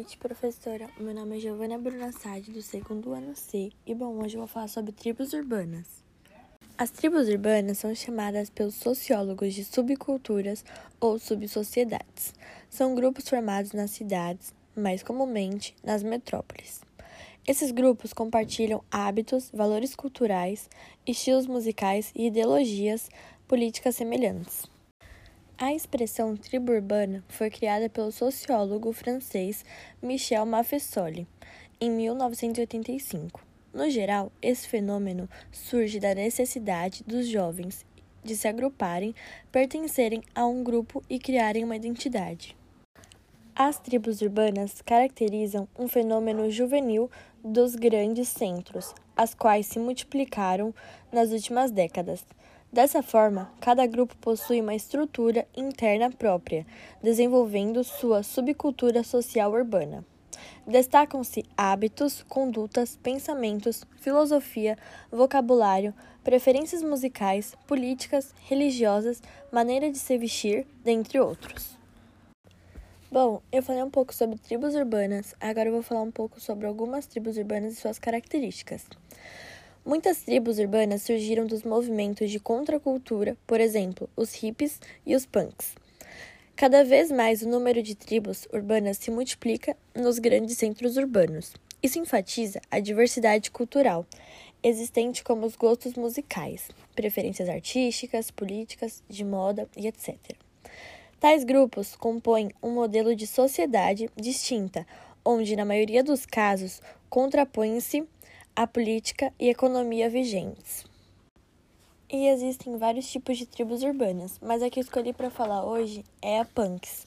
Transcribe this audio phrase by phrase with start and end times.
[0.00, 0.88] noite, professora.
[0.98, 4.46] Meu nome é Giovana Bruna Sade, do segundo ano C, e bom, hoje eu vou
[4.46, 6.02] falar sobre tribos urbanas.
[6.78, 10.64] As tribos urbanas são chamadas pelos sociólogos de subculturas
[10.98, 12.32] ou subsociedades.
[12.70, 16.80] São grupos formados nas cidades, mais comumente nas metrópoles.
[17.46, 20.70] Esses grupos compartilham hábitos, valores culturais,
[21.06, 23.10] estilos musicais e ideologias
[23.46, 24.64] políticas semelhantes.
[25.62, 29.62] A expressão tribo urbana foi criada pelo sociólogo francês
[30.02, 31.26] Michel Maffesoli
[31.78, 33.44] em 1985.
[33.70, 37.84] No geral, esse fenômeno surge da necessidade dos jovens
[38.24, 39.14] de se agruparem,
[39.52, 42.56] pertencerem a um grupo e criarem uma identidade.
[43.54, 47.10] As tribos urbanas caracterizam um fenômeno juvenil
[47.44, 50.74] dos grandes centros, as quais se multiplicaram
[51.12, 52.24] nas últimas décadas.
[52.72, 56.64] Dessa forma, cada grupo possui uma estrutura interna própria,
[57.02, 60.04] desenvolvendo sua subcultura social urbana.
[60.64, 64.78] Destacam-se hábitos, condutas, pensamentos, filosofia,
[65.10, 71.76] vocabulário, preferências musicais, políticas, religiosas, maneira de se vestir, dentre outros.
[73.10, 76.68] Bom, eu falei um pouco sobre tribos urbanas, agora eu vou falar um pouco sobre
[76.68, 78.86] algumas tribos urbanas e suas características.
[79.84, 85.74] Muitas tribos urbanas surgiram dos movimentos de contracultura, por exemplo, os hippies e os punks.
[86.54, 91.54] Cada vez mais o número de tribos urbanas se multiplica nos grandes centros urbanos.
[91.82, 94.06] Isso enfatiza a diversidade cultural
[94.62, 100.14] existente como os gostos musicais, preferências artísticas, políticas, de moda e etc.
[101.18, 104.86] Tais grupos compõem um modelo de sociedade distinta,
[105.24, 108.06] onde, na maioria dos casos, contrapõem-se
[108.54, 110.84] a política e economia vigentes.
[112.12, 116.40] E existem vários tipos de tribos urbanas, mas a que escolhi para falar hoje é
[116.40, 117.06] a punks.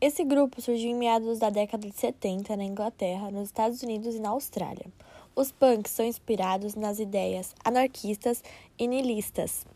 [0.00, 4.20] Esse grupo surgiu em meados da década de 70 na Inglaterra, nos Estados Unidos e
[4.20, 4.86] na Austrália.
[5.36, 8.42] Os punks são inspirados nas ideias anarquistas
[8.78, 9.66] e nihilistas,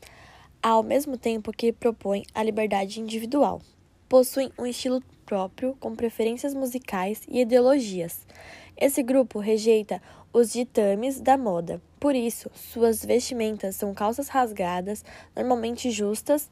[0.62, 3.60] ao mesmo tempo que propõem a liberdade individual.
[4.08, 8.26] Possuem um estilo próprio, com preferências musicais e ideologias.
[8.76, 11.80] Esse grupo rejeita os ditames da moda.
[12.00, 15.04] Por isso, suas vestimentas são calças rasgadas,
[15.36, 16.50] normalmente justas,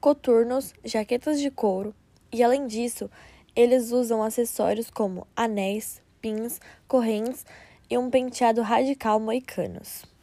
[0.00, 1.94] coturnos, jaquetas de couro,
[2.32, 3.10] e além disso,
[3.54, 7.44] eles usam acessórios como anéis, pins, correntes
[7.88, 10.15] e um penteado radical moicanos.